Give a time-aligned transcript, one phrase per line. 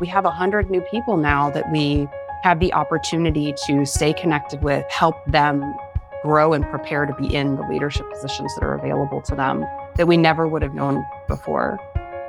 [0.00, 2.08] We have 100 new people now that we
[2.42, 5.74] have the opportunity to stay connected with, help them
[6.22, 9.66] grow and prepare to be in the leadership positions that are available to them
[9.96, 11.78] that we never would have known before.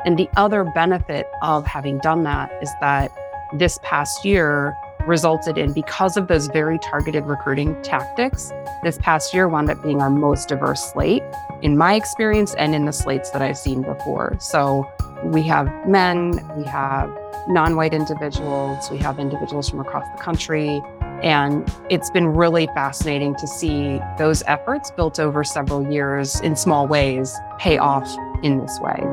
[0.05, 3.12] And the other benefit of having done that is that
[3.54, 4.76] this past year
[5.06, 8.52] resulted in, because of those very targeted recruiting tactics,
[8.84, 11.24] this past year wound up being our most diverse slate
[11.62, 14.38] in my experience and in the slates that I've seen before.
[14.40, 14.92] So
[15.24, 17.16] we have men, we have
[17.48, 20.81] non white individuals, we have individuals from across the country.
[21.23, 26.88] And it's been really fascinating to see those efforts built over several years in small
[26.88, 28.07] ways pay off
[28.41, 29.03] in this way.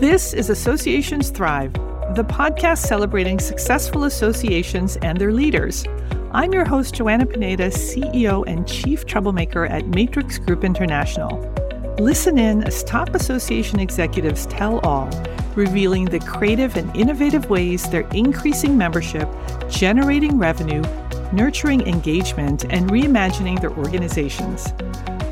[0.00, 1.72] This is Associations Thrive,
[2.14, 5.84] the podcast celebrating successful associations and their leaders.
[6.32, 11.38] I'm your host, Joanna Pineda, CEO and Chief Troublemaker at Matrix Group International.
[11.98, 15.08] Listen in as top association executives tell all,
[15.54, 19.26] revealing the creative and innovative ways they're increasing membership,
[19.70, 20.82] generating revenue,
[21.32, 24.70] nurturing engagement, and reimagining their organizations.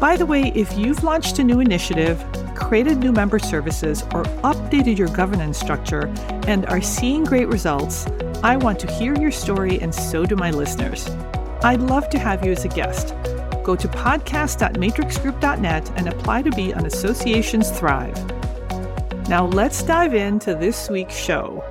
[0.00, 4.96] By the way, if you've launched a new initiative, created new member services, or updated
[4.96, 6.06] your governance structure
[6.46, 8.06] and are seeing great results,
[8.42, 11.08] I want to hear your story, and so do my listeners.
[11.62, 13.14] I'd love to have you as a guest
[13.66, 18.16] go to podcast.matrixgroup.net and apply to be on Associations Thrive.
[19.28, 21.64] Now let's dive into this week's show.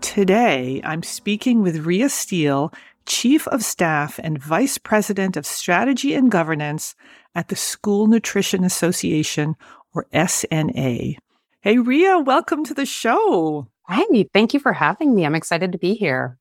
[0.00, 2.72] Today, I'm speaking with Rhea Steele,
[3.06, 6.96] Chief of Staff and Vice President of Strategy and Governance
[7.36, 9.54] at the School Nutrition Association,
[9.94, 11.18] or SNA.
[11.66, 13.66] Hey, Rhea, welcome to the show.
[13.88, 15.26] Hey, thank you for having me.
[15.26, 16.38] I'm excited to be here.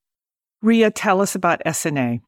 [0.61, 2.21] Rhea, tell us about SNA.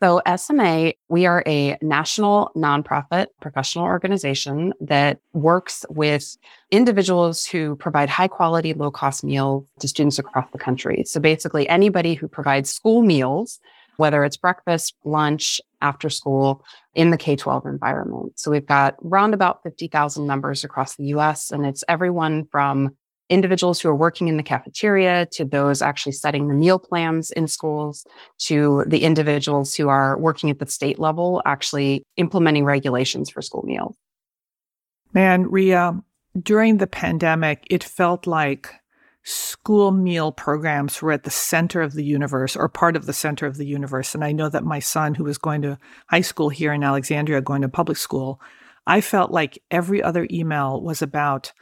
[0.00, 6.36] So, SNA, we are a national nonprofit professional organization that works with
[6.70, 11.02] individuals who provide high quality, low cost meals to students across the country.
[11.04, 13.58] So, basically, anybody who provides school meals,
[13.96, 16.64] whether it's breakfast, lunch, after school
[16.94, 18.38] in the K 12 environment.
[18.38, 22.96] So, we've got round about 50,000 members across the US, and it's everyone from
[23.28, 27.48] individuals who are working in the cafeteria to those actually setting the meal plans in
[27.48, 28.06] schools
[28.38, 33.62] to the individuals who are working at the state level actually implementing regulations for school
[33.64, 33.96] meals.
[35.12, 36.00] Man, Rhea,
[36.40, 38.70] during the pandemic, it felt like
[39.26, 43.44] school meal programs were at the center of the universe or part of the center
[43.44, 44.14] of the universe.
[44.14, 45.76] And I know that my son, who was going to
[46.08, 48.40] high school here in Alexandria, going to public school,
[48.86, 51.52] I felt like every other email was about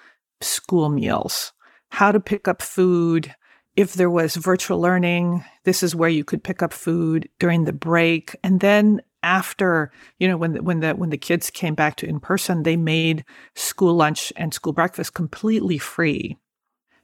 [0.43, 1.55] school meals,
[1.89, 3.35] how to pick up food.
[3.77, 7.73] If there was virtual learning, this is where you could pick up food during the
[7.73, 8.37] break.
[8.45, 12.07] And then after, you know, when the, when the when the kids came back to
[12.07, 16.37] in person, they made school lunch and school breakfast completely free.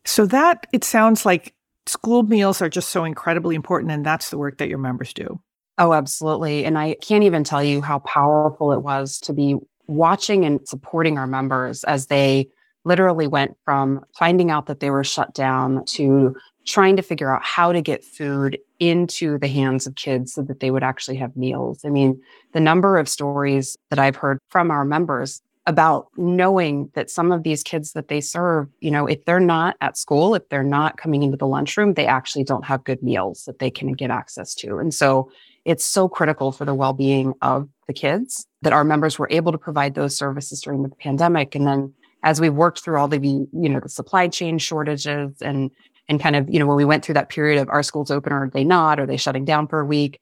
[0.05, 1.55] So that it sounds like
[1.87, 5.41] school meals are just so incredibly important and that's the work that your members do.
[5.79, 6.65] Oh, absolutely.
[6.65, 9.57] And I can't even tell you how powerful it was to be
[9.87, 12.49] watching and supporting our members as they
[12.85, 16.35] literally went from finding out that they were shut down to
[16.67, 20.61] trying to figure out how to get food into the hands of kids so that
[20.61, 21.81] they would actually have meals.
[21.85, 22.21] I mean,
[22.53, 27.43] the number of stories that I've heard from our members about knowing that some of
[27.43, 30.97] these kids that they serve, you know, if they're not at school, if they're not
[30.97, 34.55] coming into the lunchroom, they actually don't have good meals that they can get access
[34.55, 34.79] to.
[34.79, 35.31] And so
[35.65, 39.59] it's so critical for the well-being of the kids that our members were able to
[39.59, 41.55] provide those services during the pandemic.
[41.55, 41.93] And then
[42.23, 45.71] as we worked through all the you know the supply chain shortages and
[46.09, 48.33] and kind of you know when we went through that period of our schools open
[48.33, 50.21] or are they not are they shutting down for a week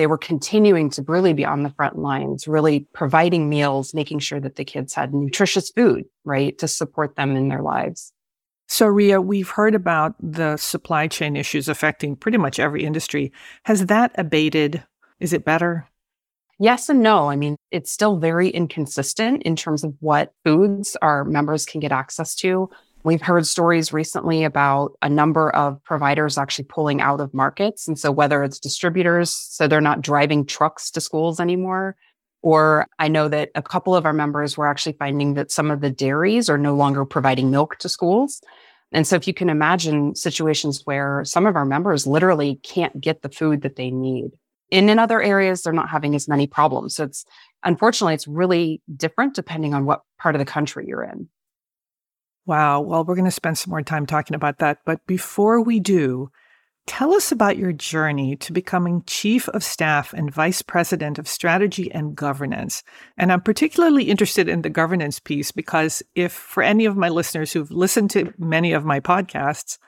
[0.00, 4.40] they were continuing to really be on the front lines really providing meals making sure
[4.40, 8.14] that the kids had nutritious food right to support them in their lives
[8.66, 13.30] so Rhea we've heard about the supply chain issues affecting pretty much every industry
[13.64, 14.82] has that abated
[15.18, 15.86] is it better
[16.62, 17.30] Yes and no.
[17.30, 21.90] I mean, it's still very inconsistent in terms of what foods our members can get
[21.90, 22.68] access to.
[23.02, 27.88] We've heard stories recently about a number of providers actually pulling out of markets.
[27.88, 31.96] And so, whether it's distributors, so they're not driving trucks to schools anymore,
[32.42, 35.80] or I know that a couple of our members were actually finding that some of
[35.80, 38.42] the dairies are no longer providing milk to schools.
[38.92, 43.22] And so, if you can imagine situations where some of our members literally can't get
[43.22, 44.32] the food that they need,
[44.70, 46.96] and in other areas, they're not having as many problems.
[46.96, 47.24] So it's
[47.64, 51.28] unfortunately, it's really different depending on what part of the country you're in.
[52.46, 52.80] Wow.
[52.80, 54.78] Well, we're going to spend some more time talking about that.
[54.84, 56.30] But before we do,
[56.90, 61.88] Tell us about your journey to becoming Chief of Staff and Vice President of Strategy
[61.92, 62.82] and Governance.
[63.16, 67.52] And I'm particularly interested in the governance piece because if for any of my listeners
[67.52, 69.78] who've listened to many of my podcasts,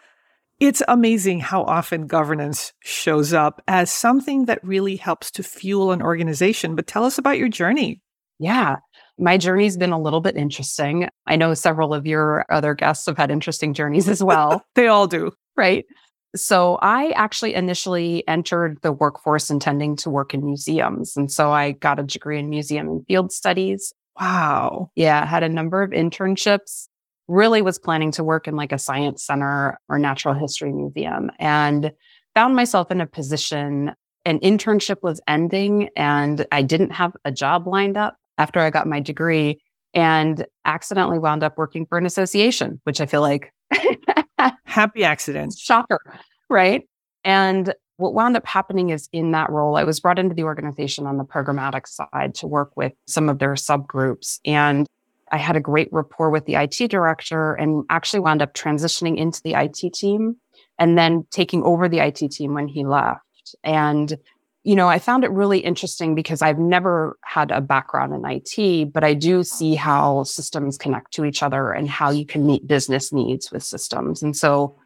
[0.60, 6.02] it's amazing how often governance shows up as something that really helps to fuel an
[6.02, 6.76] organization.
[6.76, 8.00] But tell us about your journey.
[8.38, 8.76] Yeah.
[9.18, 11.08] My journey's been a little bit interesting.
[11.26, 14.64] I know several of your other guests have had interesting journeys as well.
[14.74, 15.32] they all do.
[15.56, 15.84] Right.
[16.34, 21.14] So I actually initially entered the workforce intending to work in museums.
[21.16, 23.92] And so I got a degree in museum and field studies.
[24.18, 24.90] Wow.
[24.94, 26.88] Yeah, had a number of internships.
[27.28, 31.92] Really was planning to work in like a science center or natural history museum and
[32.34, 33.92] found myself in a position
[34.24, 38.86] an internship was ending and I didn't have a job lined up after I got
[38.86, 39.60] my degree
[39.94, 43.52] and accidentally wound up working for an association, which I feel like
[44.64, 45.54] happy accident.
[45.58, 46.00] Shocker,
[46.48, 46.88] right?
[47.24, 51.06] And what wound up happening is in that role, I was brought into the organization
[51.06, 54.40] on the programmatic side to work with some of their subgroups.
[54.44, 54.86] And
[55.30, 59.40] I had a great rapport with the IT director and actually wound up transitioning into
[59.42, 60.36] the IT team
[60.78, 63.54] and then taking over the IT team when he left.
[63.62, 64.16] And
[64.64, 68.92] you know, I found it really interesting because I've never had a background in IT,
[68.92, 72.66] but I do see how systems connect to each other and how you can meet
[72.66, 74.22] business needs with systems.
[74.22, 74.78] And so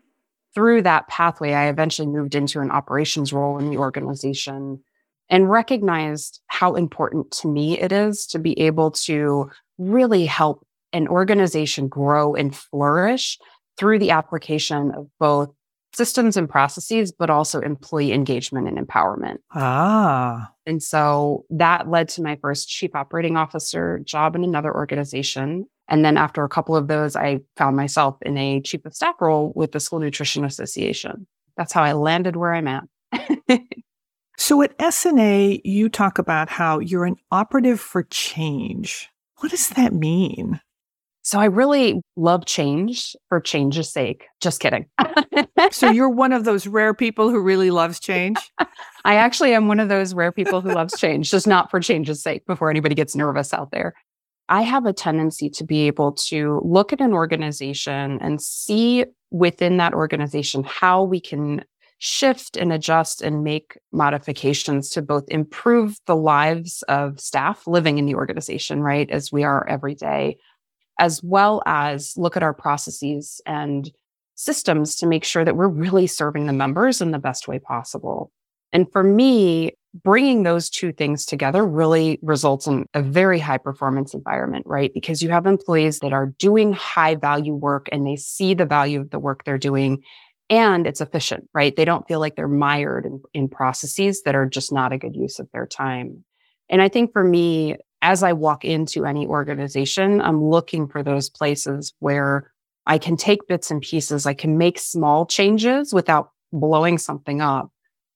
[0.54, 4.82] through that pathway, I eventually moved into an operations role in the organization
[5.28, 11.08] and recognized how important to me it is to be able to really help an
[11.08, 13.38] organization grow and flourish
[13.76, 15.50] through the application of both
[15.96, 19.38] systems and processes, but also employee engagement and empowerment.
[19.54, 20.52] Ah.
[20.66, 25.66] And so that led to my first chief operating officer job in another organization.
[25.88, 29.14] And then after a couple of those, I found myself in a chief of staff
[29.20, 31.26] role with the School Nutrition Association.
[31.56, 32.84] That's how I landed where I'm at.
[34.36, 39.08] so at SNA, you talk about how you're an operative for change.
[39.38, 40.60] What does that mean?
[41.26, 44.26] So I really love change for change's sake.
[44.40, 44.86] Just kidding.
[45.72, 48.38] so you're one of those rare people who really loves change?
[49.04, 52.22] I actually am one of those rare people who loves change, just not for change's
[52.22, 53.94] sake before anybody gets nervous out there.
[54.48, 59.78] I have a tendency to be able to look at an organization and see within
[59.78, 61.64] that organization how we can
[61.98, 68.06] shift and adjust and make modifications to both improve the lives of staff living in
[68.06, 69.10] the organization, right?
[69.10, 70.36] As we are every day,
[70.98, 73.90] as well as look at our processes and
[74.34, 78.30] systems to make sure that we're really serving the members in the best way possible.
[78.72, 79.72] And for me,
[80.04, 84.92] bringing those two things together really results in a very high performance environment, right?
[84.92, 89.00] Because you have employees that are doing high value work and they see the value
[89.00, 90.02] of the work they're doing
[90.48, 91.74] and it's efficient, right?
[91.74, 95.16] They don't feel like they're mired in, in processes that are just not a good
[95.16, 96.24] use of their time.
[96.68, 101.28] And I think for me, as I walk into any organization, I'm looking for those
[101.28, 102.52] places where
[102.86, 104.26] I can take bits and pieces.
[104.26, 107.70] I can make small changes without blowing something up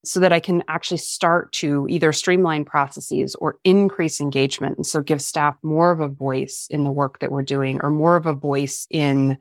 [0.04, 4.76] so that I can actually start to either streamline processes or increase engagement.
[4.76, 7.90] And so give staff more of a voice in the work that we're doing or
[7.90, 9.36] more of a voice in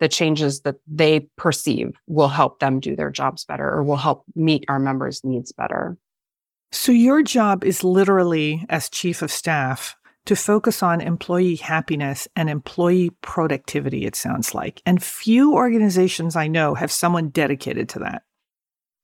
[0.00, 4.24] the changes that they perceive will help them do their jobs better or will help
[4.34, 5.96] meet our members' needs better.
[6.74, 9.94] So, your job is literally, as chief of staff,
[10.26, 14.82] to focus on employee happiness and employee productivity, it sounds like.
[14.84, 18.22] And few organizations I know have someone dedicated to that.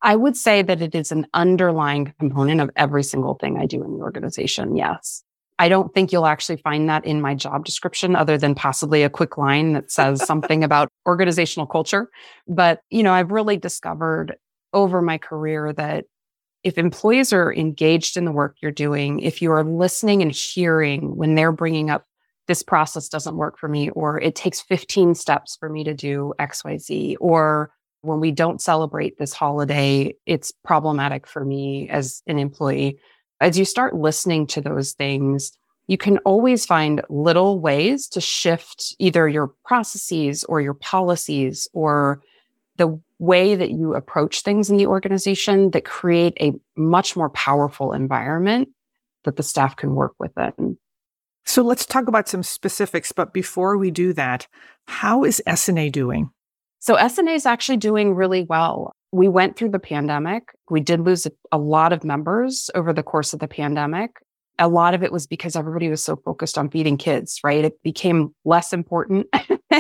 [0.03, 3.85] I would say that it is an underlying component of every single thing I do
[3.85, 4.77] in the organization.
[4.77, 5.23] Yes.
[5.61, 9.11] I don't think you'll actually find that in my job description other than possibly a
[9.11, 12.11] quick line that says something about organizational culture.
[12.49, 14.35] But, you know, I've really discovered
[14.73, 16.07] over my career that
[16.63, 21.17] if employees are engaged in the work you're doing, if you are listening and hearing
[21.17, 22.07] when they're bringing up
[22.47, 26.35] this process doesn't work for me, or it takes 15 steps for me to do
[26.41, 27.71] XYZ, or
[28.03, 32.99] when we don't celebrate this holiday, it's problematic for me as an employee.
[33.41, 35.53] As you start listening to those things,
[35.87, 42.21] you can always find little ways to shift either your processes or your policies or
[42.81, 47.93] the way that you approach things in the organization that create a much more powerful
[47.93, 48.71] environment
[49.25, 50.79] that the staff can work within.
[51.45, 53.13] So let's talk about some specifics.
[53.13, 54.47] But before we do that,
[54.89, 56.31] how is SNA doing?
[56.79, 58.93] So SNA is actually doing really well.
[59.13, 60.45] We went through the pandemic.
[60.71, 64.13] We did lose a lot of members over the course of the pandemic.
[64.59, 67.63] A lot of it was because everybody was so focused on feeding kids, right?
[67.63, 69.27] It became less important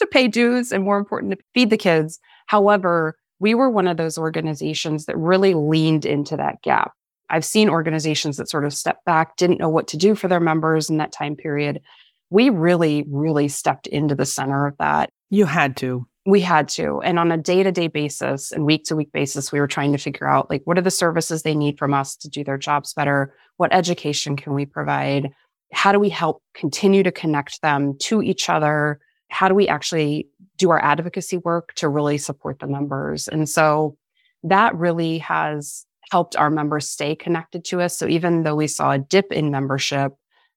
[0.00, 2.18] to pay dues and more important to feed the kids.
[2.50, 6.90] However, we were one of those organizations that really leaned into that gap.
[7.28, 10.40] I've seen organizations that sort of stepped back, didn't know what to do for their
[10.40, 11.80] members in that time period.
[12.28, 15.10] We really, really stepped into the center of that.
[15.30, 16.08] You had to.
[16.26, 17.00] We had to.
[17.02, 19.92] And on a day to day basis and week to week basis, we were trying
[19.92, 22.58] to figure out like, what are the services they need from us to do their
[22.58, 23.32] jobs better?
[23.58, 25.30] What education can we provide?
[25.72, 28.98] How do we help continue to connect them to each other?
[29.28, 30.26] How do we actually
[30.60, 33.26] do our advocacy work to really support the members?
[33.26, 33.96] And so
[34.44, 37.98] that really has helped our members stay connected to us.
[37.98, 40.12] So even though we saw a dip in membership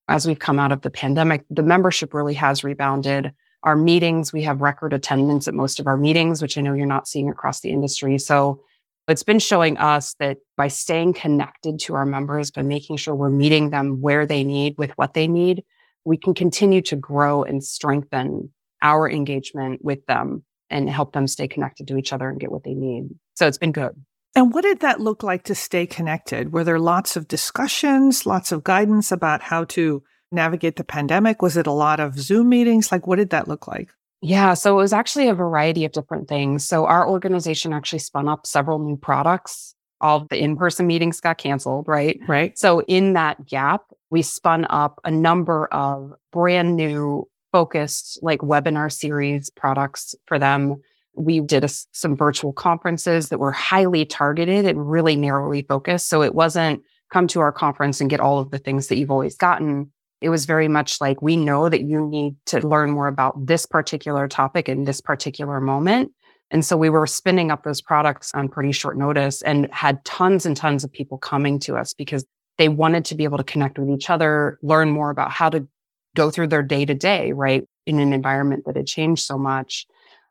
[0.08, 3.32] as we've come out of the pandemic, the membership really has rebounded.
[3.64, 6.86] Our meetings, we have record attendance at most of our meetings, which I know you're
[6.86, 8.18] not seeing across the industry.
[8.20, 8.62] So
[9.08, 13.30] it's been showing us that by staying connected to our members, by making sure we're
[13.30, 15.64] meeting them where they need with what they need,
[16.04, 18.50] we can continue to grow and strengthen
[18.84, 22.64] our engagement with them and help them stay connected to each other and get what
[22.64, 23.10] they need.
[23.36, 23.94] So it's been good.
[24.36, 26.54] And what did that look like to stay connected?
[26.54, 31.42] Were there lots of discussions, lots of guidance about how to navigate the pandemic?
[31.42, 32.92] Was it a lot of Zoom meetings?
[32.92, 33.90] Like, what did that look like?
[34.22, 36.66] Yeah, so it was actually a variety of different things.
[36.66, 39.76] So our organization actually spun up several new products.
[40.02, 42.20] All the in-person meetings got canceled, right?
[42.28, 42.58] Right.
[42.58, 48.92] So in that gap, we spun up a number of brand new focused like webinar
[48.92, 50.82] series products for them
[51.16, 56.10] we did a, some virtual conferences that were highly targeted and really narrowly focused.
[56.10, 56.82] So it wasn't
[57.12, 59.92] come to our conference and get all of the things that you've always gotten.
[60.22, 63.66] It was very much like, we know that you need to learn more about this
[63.66, 66.12] particular topic in this particular moment.
[66.50, 70.46] And so we were spinning up those products on pretty short notice and had tons
[70.46, 72.26] and tons of people coming to us because
[72.58, 75.68] they wanted to be able to connect with each other, learn more about how to
[76.16, 77.68] go through their day to day, right?
[77.86, 79.86] In an environment that had changed so much.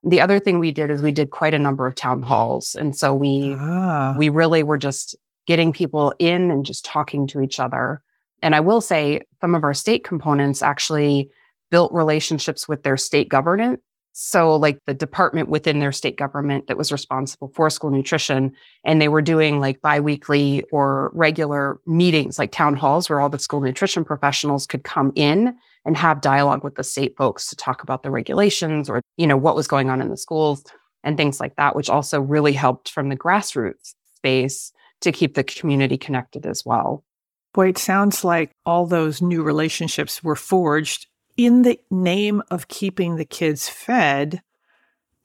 [0.05, 2.75] The other thing we did is we did quite a number of town halls.
[2.75, 4.15] And so we ah.
[4.19, 8.03] we really were just getting people in and just talking to each other.
[8.43, 11.31] And I will say some of our state components actually
[11.71, 13.81] built relationships with their state government.
[14.13, 18.53] So like the department within their state government that was responsible for school nutrition.
[18.85, 23.39] And they were doing like biweekly or regular meetings, like town halls where all the
[23.39, 27.83] school nutrition professionals could come in and have dialogue with the state folks to talk
[27.83, 30.65] about the regulations or, you know, what was going on in the schools
[31.03, 35.45] and things like that, which also really helped from the grassroots space to keep the
[35.45, 37.05] community connected as well.
[37.53, 43.17] Boy, it sounds like all those new relationships were forged in the name of keeping
[43.17, 44.41] the kids fed.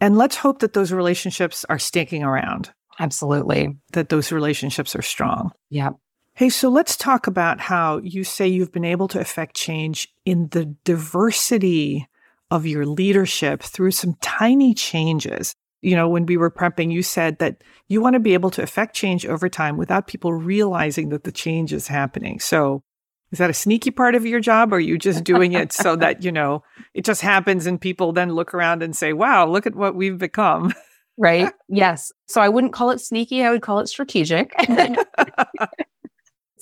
[0.01, 2.71] And let's hope that those relationships are sticking around.
[2.99, 3.77] Absolutely.
[3.93, 5.51] That those relationships are strong.
[5.69, 5.91] Yeah.
[6.37, 10.49] Hey, so let's talk about how you say you've been able to affect change in
[10.49, 12.07] the diversity
[12.51, 15.55] of your leadership through some tiny changes.
[15.81, 18.61] You know, when we were prepping, you said that you want to be able to
[18.61, 22.39] affect change over time without people realizing that the change is happening.
[22.39, 22.83] So,
[23.31, 24.71] is that a sneaky part of your job?
[24.71, 26.61] Or are you just doing it so that, you know,
[26.93, 30.19] it just happens and people then look around and say, wow, look at what we've
[30.19, 30.71] become?
[31.17, 31.51] Right.
[31.67, 32.11] Yes.
[32.27, 33.43] So I wouldn't call it sneaky.
[33.43, 34.53] I would call it strategic.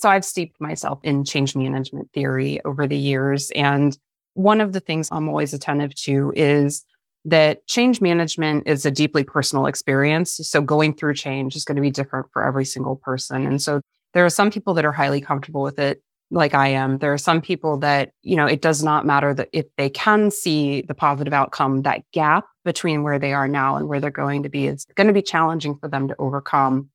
[0.06, 3.50] So I've steeped myself in change management theory over the years.
[3.56, 3.98] And
[4.36, 6.86] one of the things I'm always attentive to is
[7.24, 10.40] that change management is a deeply personal experience.
[10.44, 13.48] So going through change is going to be different for every single person.
[13.48, 13.82] And so
[14.14, 17.00] there are some people that are highly comfortable with it, like I am.
[17.00, 20.30] There are some people that, you know, it does not matter that if they can
[20.30, 24.44] see the positive outcome, that gap between where they are now and where they're going
[24.44, 26.92] to be, is going to be challenging for them to overcome.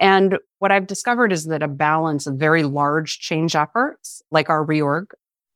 [0.00, 4.66] And what I've discovered is that a balance of very large change efforts, like our
[4.66, 5.06] reorg,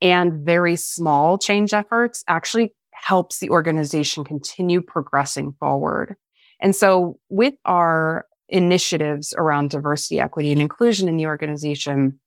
[0.03, 6.15] and very small change efforts actually helps the organization continue progressing forward.
[6.61, 12.21] And so with our initiatives around diversity, equity, and inclusion in the organization,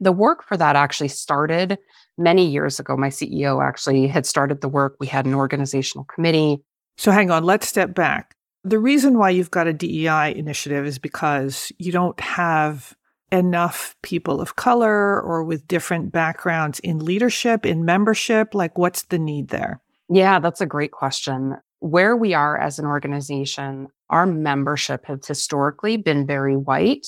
[0.00, 1.78] the work for that actually started
[2.18, 2.96] many years ago.
[2.96, 4.96] My CEO actually had started the work.
[4.98, 6.62] We had an organizational committee.
[6.96, 8.34] So hang on, let's step back.
[8.64, 12.94] The reason why you've got a DEI initiative is because you don't have
[13.32, 18.54] enough people of color or with different backgrounds in leadership, in membership.
[18.54, 19.80] Like, what's the need there?
[20.08, 21.56] Yeah, that's a great question.
[21.80, 27.06] Where we are as an organization, our membership has historically been very white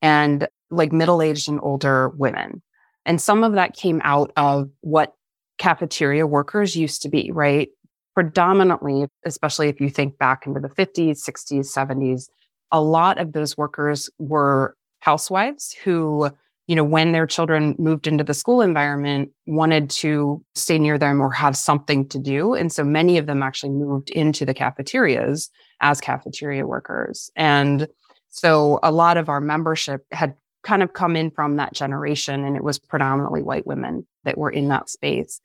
[0.00, 2.62] and like middle aged and older women.
[3.04, 5.14] And some of that came out of what
[5.58, 7.68] cafeteria workers used to be, right?
[8.14, 12.28] Predominantly, especially if you think back into the 50s, 60s, 70s,
[12.70, 16.30] a lot of those workers were housewives who,
[16.66, 21.20] you know, when their children moved into the school environment, wanted to stay near them
[21.20, 22.54] or have something to do.
[22.54, 27.30] And so many of them actually moved into the cafeterias as cafeteria workers.
[27.36, 27.86] And
[28.30, 32.56] so a lot of our membership had kind of come in from that generation, and
[32.56, 35.40] it was predominantly white women that were in that space.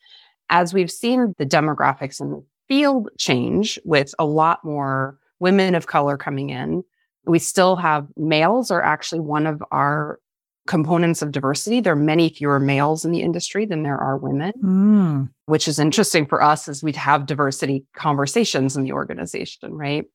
[0.49, 6.17] As we've seen the demographics in field change with a lot more women of color
[6.17, 6.83] coming in,
[7.25, 10.19] we still have males are actually one of our
[10.67, 11.81] components of diversity.
[11.81, 15.29] There are many fewer males in the industry than there are women, mm.
[15.47, 20.05] which is interesting for us as we have diversity conversations in the organization, right?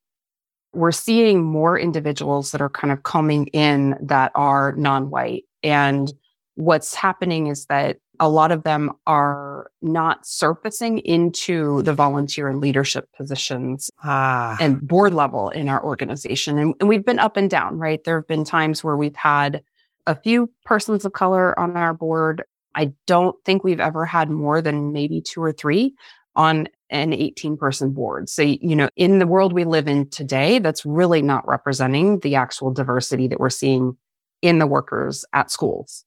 [0.74, 5.44] we're seeing more individuals that are kind of coming in that are non-white.
[5.62, 6.12] And
[6.56, 12.60] what's happening is that a lot of them are not surfacing into the volunteer and
[12.60, 14.56] leadership positions ah.
[14.60, 16.58] and board level in our organization.
[16.58, 18.02] And, and we've been up and down, right?
[18.04, 19.62] There have been times where we've had
[20.06, 22.42] a few persons of color on our board.
[22.74, 25.94] I don't think we've ever had more than maybe two or three
[26.36, 28.28] on an 18 person board.
[28.28, 32.34] So, you know, in the world we live in today, that's really not representing the
[32.34, 33.96] actual diversity that we're seeing
[34.42, 36.04] in the workers at schools.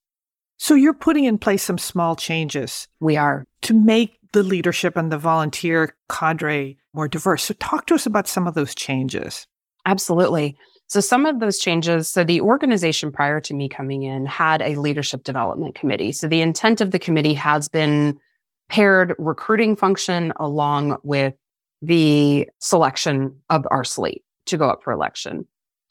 [0.57, 2.87] So, you're putting in place some small changes.
[2.99, 3.45] We are.
[3.61, 7.43] To make the leadership and the volunteer cadre more diverse.
[7.43, 9.47] So, talk to us about some of those changes.
[9.85, 10.57] Absolutely.
[10.87, 14.75] So, some of those changes, so the organization prior to me coming in had a
[14.75, 16.11] leadership development committee.
[16.11, 18.17] So, the intent of the committee has been
[18.69, 21.33] paired recruiting function along with
[21.81, 25.45] the selection of our slate to go up for election.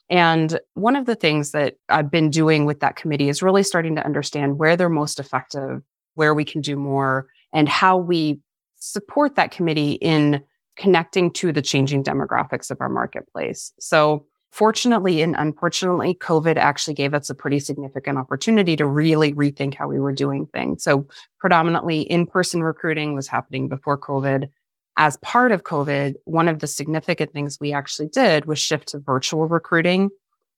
[0.09, 3.95] And one of the things that I've been doing with that committee is really starting
[3.95, 5.81] to understand where they're most effective,
[6.15, 8.39] where we can do more, and how we
[8.75, 10.43] support that committee in
[10.77, 13.73] connecting to the changing demographics of our marketplace.
[13.79, 19.75] So Fortunately and unfortunately, COVID actually gave us a pretty significant opportunity to really rethink
[19.75, 20.83] how we were doing things.
[20.83, 21.05] So,
[21.39, 24.49] predominantly in person recruiting was happening before COVID.
[24.97, 28.99] As part of COVID, one of the significant things we actually did was shift to
[28.99, 30.09] virtual recruiting.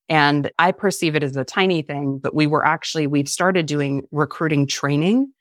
[0.08, 4.08] And I perceive it as a tiny thing, but we were actually, we've started doing
[4.12, 5.34] recruiting training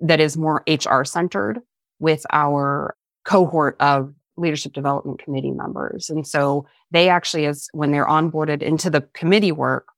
[0.00, 1.60] that is more HR centered
[1.98, 6.10] with our cohort of leadership development committee members.
[6.10, 9.88] And so they actually, as when they're onboarded into the committee work,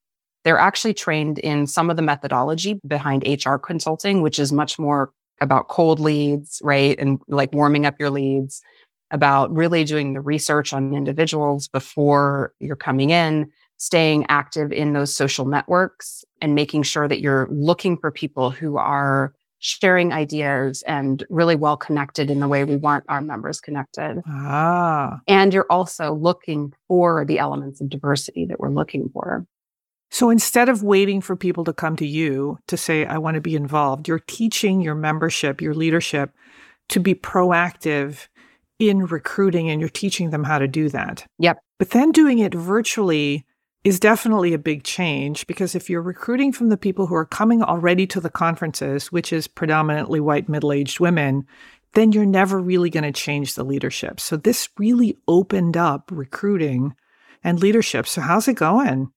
[0.44, 5.12] they're actually trained in some of the methodology behind HR consulting, which is much more
[5.40, 6.98] about cold leads, right?
[6.98, 8.62] And like warming up your leads,
[9.10, 15.14] about really doing the research on individuals before you're coming in, staying active in those
[15.14, 21.24] social networks and making sure that you're looking for people who are sharing ideas and
[21.30, 24.20] really well connected in the way we want our members connected.
[24.28, 25.20] Ah.
[25.26, 29.46] And you're also looking for the elements of diversity that we're looking for.
[30.14, 33.40] So instead of waiting for people to come to you to say, I want to
[33.40, 36.30] be involved, you're teaching your membership, your leadership
[36.90, 38.28] to be proactive
[38.78, 41.26] in recruiting and you're teaching them how to do that.
[41.40, 41.58] Yep.
[41.80, 43.44] But then doing it virtually
[43.82, 47.60] is definitely a big change because if you're recruiting from the people who are coming
[47.60, 51.44] already to the conferences, which is predominantly white middle aged women,
[51.94, 54.20] then you're never really going to change the leadership.
[54.20, 56.94] So this really opened up recruiting
[57.42, 58.06] and leadership.
[58.06, 59.10] So, how's it going?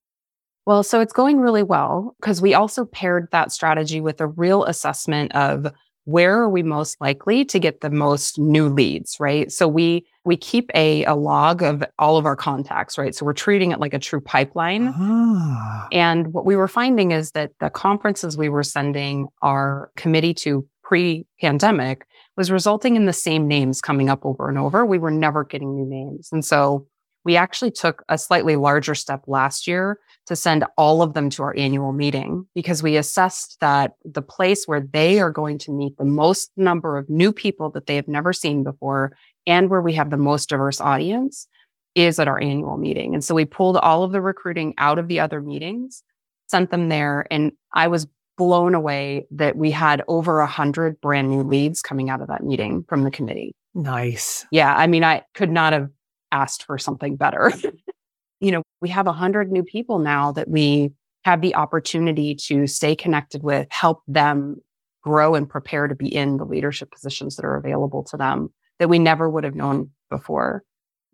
[0.67, 4.65] Well, so it's going really well because we also paired that strategy with a real
[4.65, 5.71] assessment of
[6.03, 9.49] where are we most likely to get the most new leads, right?
[9.49, 13.15] So we we keep a, a log of all of our contacts, right?
[13.15, 14.93] So we're treating it like a true pipeline.
[14.93, 15.87] Ah.
[15.93, 20.67] And what we were finding is that the conferences we were sending our committee to
[20.83, 24.85] pre-pandemic was resulting in the same names coming up over and over.
[24.85, 26.27] We were never getting new names.
[26.33, 26.87] And so
[27.27, 31.43] we actually took a slightly larger step last year to send all of them to
[31.43, 35.97] our annual meeting because we assessed that the place where they are going to meet
[35.97, 39.11] the most number of new people that they have never seen before
[39.45, 41.49] and where we have the most diverse audience
[41.95, 43.13] is at our annual meeting.
[43.13, 46.03] And so we pulled all of the recruiting out of the other meetings,
[46.47, 47.27] sent them there.
[47.29, 52.09] And I was blown away that we had over a hundred brand new leads coming
[52.09, 53.53] out of that meeting from the committee.
[53.73, 54.45] Nice.
[54.49, 54.73] Yeah.
[54.73, 55.89] I mean, I could not have
[56.31, 57.51] asked for something better.
[58.39, 60.91] you know, we have a hundred new people now that we
[61.23, 64.61] have the opportunity to stay connected with, help them
[65.01, 68.89] grow and prepare to be in the leadership positions that are available to them that
[68.89, 70.63] we never would have known before.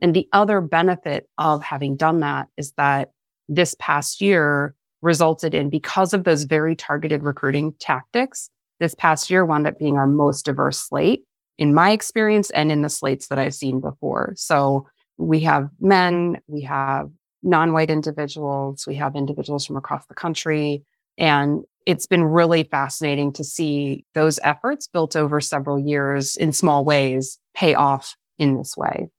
[0.02, 3.12] And the other benefit of having done that is that
[3.48, 8.50] this past year resulted in, because of those very targeted recruiting tactics,
[8.80, 11.24] this past year wound up being our most diverse slate
[11.58, 14.34] in my experience and in the slates that I've seen before.
[14.36, 17.10] So we have men, we have
[17.42, 20.84] non white individuals, we have individuals from across the country.
[21.18, 26.86] And it's been really fascinating to see those efforts built over several years in small
[26.86, 29.10] ways pay off in this way.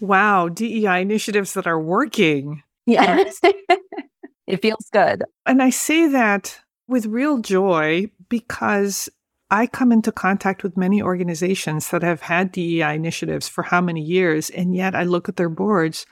[0.00, 2.62] Wow, DEI initiatives that are working.
[2.86, 3.38] Yes.
[4.46, 5.22] it feels good.
[5.46, 9.08] And I say that with real joy because
[9.52, 14.00] I come into contact with many organizations that have had DEI initiatives for how many
[14.00, 16.06] years, and yet I look at their boards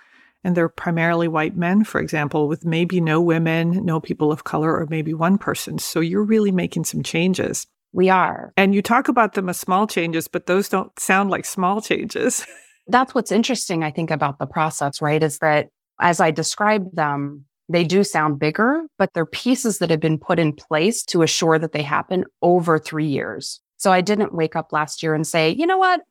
[0.44, 4.79] and they're primarily white men, for example, with maybe no women, no people of color,
[4.79, 5.79] or maybe one person.
[5.79, 7.66] So you're really making some changes.
[7.92, 8.53] We are.
[8.59, 12.46] And you talk about them as small changes, but those don't sound like small changes.
[12.88, 15.22] That's what's interesting, I think, about the process, right?
[15.22, 20.01] Is that as I describe them, they do sound bigger, but they're pieces that have
[20.01, 23.61] been put in place to assure that they happen over three years.
[23.77, 26.03] So I didn't wake up last year and say, you know what?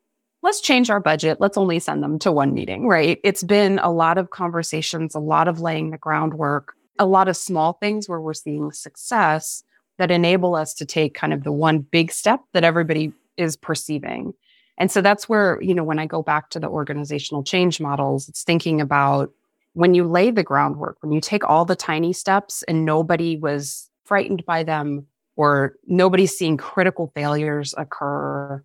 [0.42, 1.42] Let's change our budget.
[1.42, 3.20] Let's only send them to one meeting, right?
[3.26, 7.36] It's been a lot of conversations, a lot of laying the groundwork, a lot of
[7.36, 9.62] small things where we're seeing success
[9.98, 14.34] that enable us to take kind of the one big step that everybody is perceiving.
[14.78, 18.30] And so that's where, you know, when I go back to the organizational change models,
[18.30, 19.34] it's thinking about
[19.80, 23.90] when you lay the groundwork, when you take all the tiny steps and nobody was
[24.04, 28.62] frightened by them or nobody's seeing critical failures occur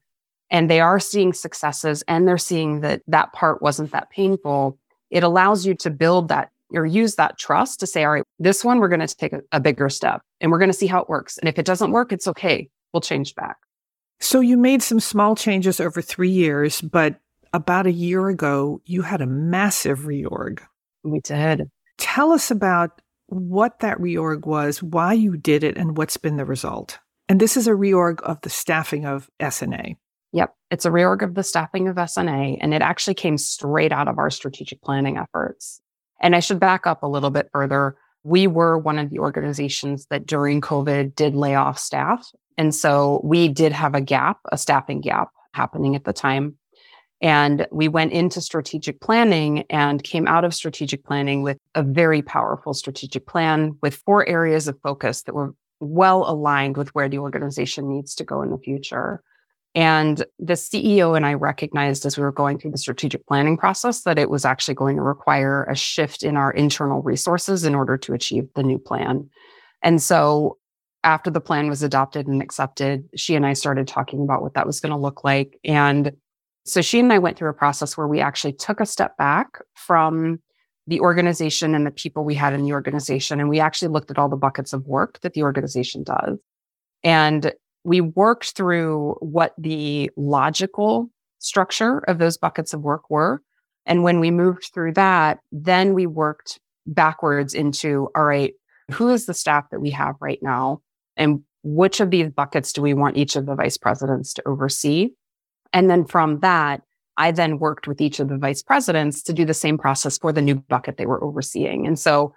[0.51, 4.77] and they are seeing successes and they're seeing that that part wasn't that painful,
[5.09, 8.65] it allows you to build that or use that trust to say, all right, this
[8.65, 11.01] one, we're going to take a, a bigger step and we're going to see how
[11.01, 11.39] it works.
[11.39, 12.69] And if it doesn't work, it's okay.
[12.93, 13.59] We'll change back.
[14.19, 17.21] So you made some small changes over three years, but
[17.53, 20.59] about a year ago, you had a massive reorg.
[21.05, 21.71] We did.
[21.99, 26.45] Tell us about what that reorg was, why you did it, and what's been the
[26.45, 26.99] result.
[27.29, 29.97] And this is a reorg of the staffing of SNA.
[30.33, 30.55] Yep.
[30.71, 34.19] It's a reorg of the staffing of SNA, and it actually came straight out of
[34.19, 35.81] our strategic planning efforts.
[36.21, 37.97] And I should back up a little bit further.
[38.25, 42.27] We were one of the organizations that during COVID did lay off staff.
[42.57, 46.57] And so we did have a gap, a staffing gap happening at the time.
[47.25, 52.21] And we went into strategic planning and came out of strategic planning with a very
[52.21, 57.19] powerful strategic plan with four areas of focus that were well aligned with where the
[57.19, 59.23] organization needs to go in the future.
[59.75, 64.03] And the CEO and I recognized as we were going through the strategic planning process
[64.03, 67.97] that it was actually going to require a shift in our internal resources in order
[67.97, 69.31] to achieve the new plan.
[69.81, 70.59] And so
[71.05, 74.67] after the plan was adopted and accepted, she and I started talking about what that
[74.67, 75.59] was going to look like.
[75.65, 76.13] And
[76.65, 79.59] so she and I went through a process where we actually took a step back
[79.75, 80.41] from
[80.87, 83.41] the organization and the people we had in the organization.
[83.41, 86.39] And we actually looked at all the buckets of work that the organization does.
[87.03, 87.53] And
[87.85, 93.43] we worked through what the logical structure of those buckets of work were.
[93.87, 98.55] And when we moved through that, then we worked backwards into all right,
[98.91, 100.81] who is the staff that we have right now?
[101.17, 105.11] And which of these buckets do we want each of the vice presidents to oversee?
[105.75, 106.81] And then from that,
[107.17, 110.33] I then worked with each of the vice presidents to do the same process for
[110.33, 111.87] the new bucket they were overseeing.
[111.87, 112.35] And so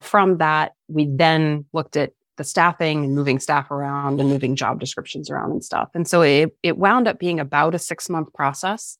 [0.00, 4.80] from that, we then looked at the staffing and moving staff around and moving job
[4.80, 5.90] descriptions around and stuff.
[5.94, 8.96] And so it, it wound up being about a six month process,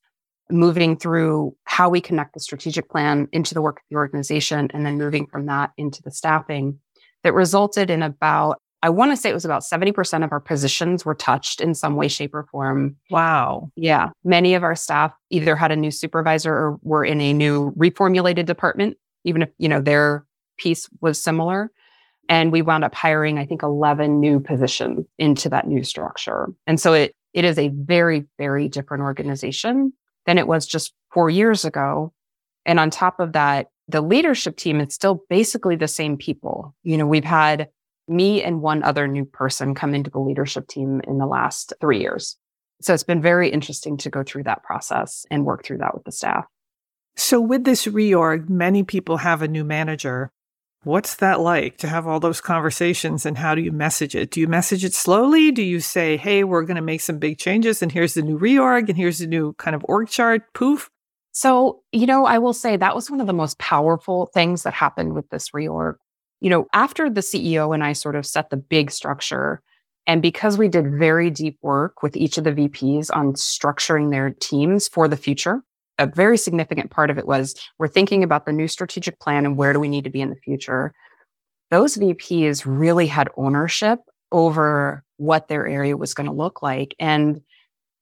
[0.50, 4.84] moving through how we connect the strategic plan into the work of the organization and
[4.84, 6.78] then moving from that into the staffing
[7.22, 11.04] that resulted in about, I want to say it was about 70% of our positions
[11.04, 12.96] were touched in some way, shape, or form.
[13.10, 13.70] Wow.
[13.76, 14.10] Yeah.
[14.24, 18.46] Many of our staff either had a new supervisor or were in a new reformulated
[18.46, 20.24] department, even if, you know, their
[20.56, 21.70] piece was similar.
[22.28, 26.48] And we wound up hiring, I think, 11 new positions into that new structure.
[26.66, 29.92] And so it, it is a very, very different organization
[30.26, 32.12] than it was just four years ago.
[32.64, 36.74] And on top of that, the leadership team is still basically the same people.
[36.84, 37.68] You know, we've had
[38.10, 42.00] me and one other new person come into the leadership team in the last three
[42.00, 42.36] years.
[42.82, 46.04] So it's been very interesting to go through that process and work through that with
[46.04, 46.46] the staff.
[47.16, 50.30] So, with this reorg, many people have a new manager.
[50.84, 54.30] What's that like to have all those conversations and how do you message it?
[54.30, 55.50] Do you message it slowly?
[55.52, 58.38] Do you say, hey, we're going to make some big changes and here's the new
[58.38, 60.42] reorg and here's the new kind of org chart?
[60.54, 60.88] Poof.
[61.32, 64.72] So, you know, I will say that was one of the most powerful things that
[64.72, 65.96] happened with this reorg.
[66.40, 69.62] You know, after the CEO and I sort of set the big structure,
[70.06, 70.98] and because we did mm-hmm.
[70.98, 75.62] very deep work with each of the VPs on structuring their teams for the future,
[75.98, 79.56] a very significant part of it was we're thinking about the new strategic plan and
[79.56, 80.94] where do we need to be in the future.
[81.70, 84.00] Those VPs really had ownership
[84.32, 86.94] over what their area was going to look like.
[86.98, 87.42] And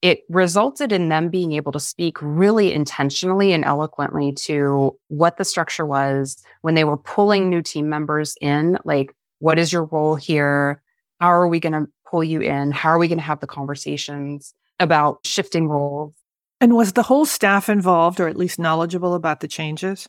[0.01, 5.45] it resulted in them being able to speak really intentionally and eloquently to what the
[5.45, 8.79] structure was when they were pulling new team members in.
[8.85, 10.83] Like, what is your role here?
[11.21, 12.71] How are we going to pull you in?
[12.71, 16.15] How are we going to have the conversations about shifting roles?
[16.61, 20.09] And was the whole staff involved or at least knowledgeable about the changes?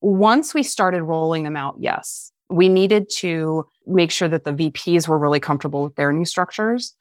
[0.00, 2.32] Once we started rolling them out, yes.
[2.48, 6.94] We needed to make sure that the VPs were really comfortable with their new structures.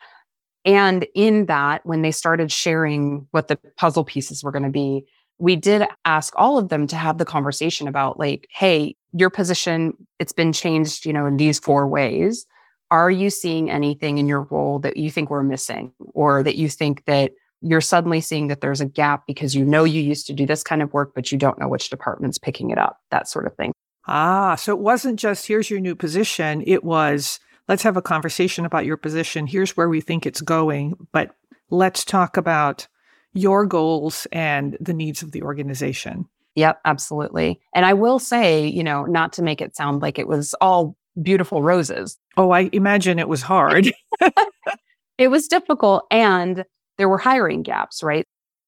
[0.66, 5.06] And in that, when they started sharing what the puzzle pieces were going to be,
[5.38, 9.94] we did ask all of them to have the conversation about like, hey, your position,
[10.20, 12.46] it's been changed, you know, in these four ways.
[12.92, 16.68] Are you seeing anything in your role that you think we're missing or that you
[16.70, 20.34] think that you're suddenly seeing that there's a gap because you know you used to
[20.34, 23.28] do this kind of work, but you don't know which department's picking it up, that
[23.28, 23.72] sort of thing.
[24.08, 26.64] Ah, so it wasn't just here's your new position.
[26.66, 27.40] It was
[27.70, 29.48] let's have a conversation about your position.
[29.48, 31.36] Here's where we think it's going, but
[31.70, 32.88] let's talk about
[33.34, 36.26] your goals and the needs of the organization.
[36.56, 37.62] Yep, absolutely.
[37.76, 40.98] And I will say, you know, not to make it sound like it was all
[41.22, 42.18] beautiful roses.
[42.38, 43.92] Oh, I imagine it was hard.
[45.20, 46.06] it was difficult.
[46.10, 46.66] And
[46.98, 48.26] there were hiring gaps, right?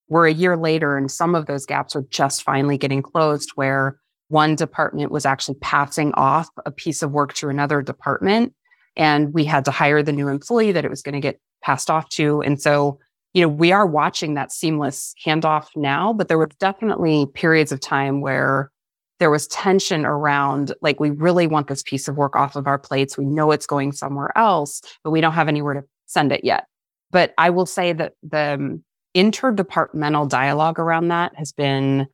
[0.09, 3.97] We're a year later, and some of those gaps are just finally getting closed where
[4.27, 8.53] one department was actually passing off a piece of work to another department.
[9.01, 11.89] And we had to hire the new employee that it was going to get passed
[11.89, 12.43] off to.
[12.43, 12.99] And so,
[13.33, 17.79] you know, we are watching that seamless handoff now, but there were definitely periods of
[17.79, 18.69] time where
[19.17, 22.77] there was tension around like, we really want this piece of work off of our
[22.77, 23.17] plates.
[23.17, 26.67] We know it's going somewhere else, but we don't have anywhere to send it yet.
[27.09, 28.83] But I will say that the um,
[29.17, 32.05] interdepartmental dialogue around that has been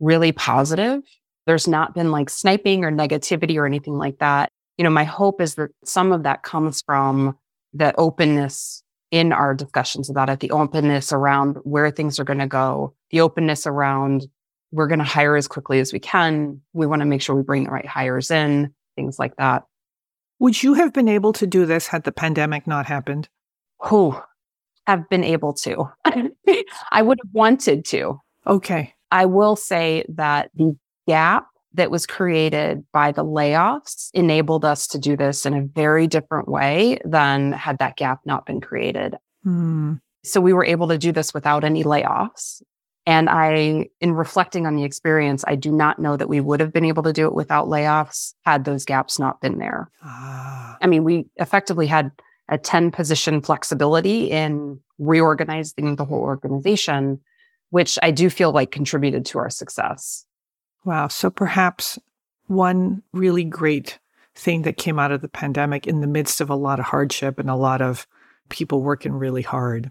[0.00, 1.00] really positive.
[1.46, 4.52] There's not been like sniping or negativity or anything like that.
[4.78, 7.36] You know, my hope is that some of that comes from
[7.72, 12.46] the openness in our discussions about it, the openness around where things are going to
[12.46, 14.26] go, the openness around
[14.72, 16.60] we're going to hire as quickly as we can.
[16.72, 19.64] We want to make sure we bring the right hires in, things like that.
[20.38, 23.28] Would you have been able to do this had the pandemic not happened?
[23.80, 24.20] Who
[24.86, 25.90] have been able to.
[26.04, 28.20] I would have wanted to.
[28.46, 28.94] Okay.
[29.10, 30.76] I will say that the
[31.08, 36.06] gap that was created by the layoffs enabled us to do this in a very
[36.06, 39.16] different way than had that gap not been created.
[39.44, 39.94] Hmm.
[40.24, 42.62] So we were able to do this without any layoffs.
[43.08, 46.72] And I, in reflecting on the experience, I do not know that we would have
[46.72, 49.88] been able to do it without layoffs had those gaps not been there.
[50.02, 50.76] Ah.
[50.82, 52.10] I mean, we effectively had
[52.48, 57.20] a 10 position flexibility in reorganizing the whole organization,
[57.70, 60.25] which I do feel like contributed to our success.
[60.86, 61.08] Wow.
[61.08, 61.98] So perhaps
[62.46, 63.98] one really great
[64.36, 67.40] thing that came out of the pandemic in the midst of a lot of hardship
[67.40, 68.06] and a lot of
[68.50, 69.90] people working really hard.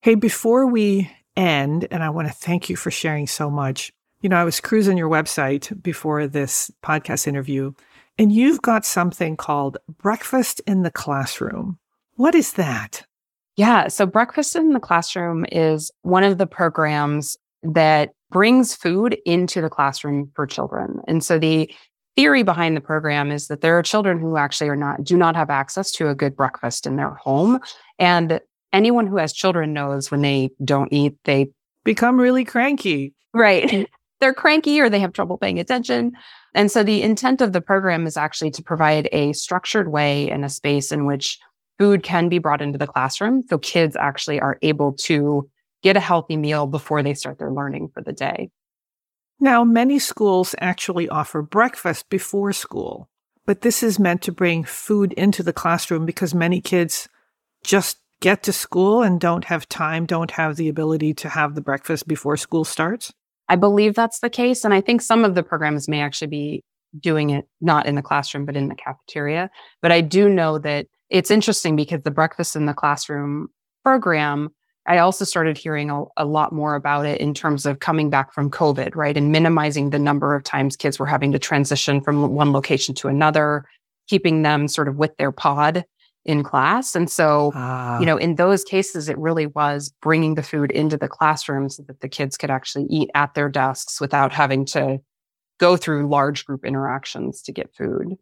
[0.00, 3.92] Hey, before we end, and I want to thank you for sharing so much.
[4.22, 7.72] You know, I was cruising your website before this podcast interview,
[8.16, 11.78] and you've got something called Breakfast in the Classroom.
[12.14, 13.04] What is that?
[13.56, 13.88] Yeah.
[13.88, 19.68] So, Breakfast in the Classroom is one of the programs that brings food into the
[19.68, 21.00] classroom for children.
[21.06, 21.72] And so, the
[22.16, 25.36] theory behind the program is that there are children who actually are not do not
[25.36, 27.60] have access to a good breakfast in their home
[28.00, 28.40] and
[28.72, 31.48] anyone who has children knows when they don't eat they
[31.84, 33.88] become really cranky right
[34.20, 36.12] they're cranky or they have trouble paying attention
[36.54, 40.44] and so the intent of the program is actually to provide a structured way and
[40.44, 41.38] a space in which
[41.78, 43.42] food can be brought into the classroom.
[43.48, 45.48] So kids actually are able to
[45.82, 48.50] get a healthy meal before they start their learning for the day.
[49.38, 53.08] Now, many schools actually offer breakfast before school,
[53.46, 57.08] but this is meant to bring food into the classroom because many kids
[57.64, 61.62] just get to school and don't have time, don't have the ability to have the
[61.62, 63.12] breakfast before school starts?
[63.48, 64.64] I believe that's the case.
[64.64, 66.64] And I think some of the programs may actually be
[66.98, 69.50] doing it not in the classroom, but in the cafeteria.
[69.80, 73.48] But I do know that it's interesting because the breakfast in the classroom
[73.82, 74.50] program,
[74.86, 78.32] I also started hearing a, a, lot more about it in terms of coming back
[78.32, 79.16] from COVID, right?
[79.16, 83.08] And minimizing the number of times kids were having to transition from one location to
[83.08, 83.66] another,
[84.08, 85.84] keeping them sort of with their pod
[86.24, 86.94] in class.
[86.94, 87.98] And so, ah.
[87.98, 91.82] you know, in those cases, it really was bringing the food into the classroom so
[91.86, 94.98] that the kids could actually eat at their desks without having to
[95.58, 98.16] go through large group interactions to get food.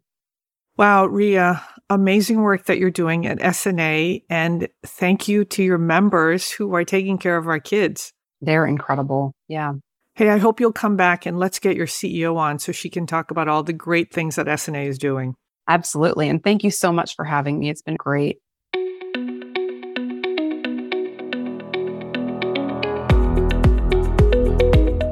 [0.79, 4.23] Wow, Rhea, amazing work that you're doing at SNA.
[4.29, 8.13] And thank you to your members who are taking care of our kids.
[8.39, 9.33] They're incredible.
[9.49, 9.73] Yeah.
[10.15, 13.05] Hey, I hope you'll come back and let's get your CEO on so she can
[13.05, 15.35] talk about all the great things that SNA is doing.
[15.67, 16.29] Absolutely.
[16.29, 17.69] And thank you so much for having me.
[17.69, 18.37] It's been great.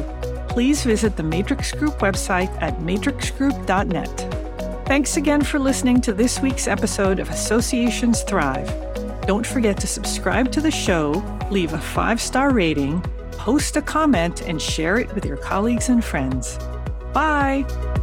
[0.49, 4.87] Please visit the Matrix Group website at matrixgroup.net.
[4.87, 8.69] Thanks again for listening to this week's episode of Associations Thrive.
[9.27, 13.01] Don't forget to subscribe to the show, leave a five star rating,
[13.33, 16.59] post a comment, and share it with your colleagues and friends.
[17.13, 17.94] Bye!